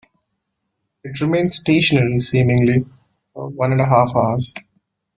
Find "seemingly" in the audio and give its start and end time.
2.21-2.87